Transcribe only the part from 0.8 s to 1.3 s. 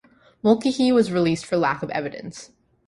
was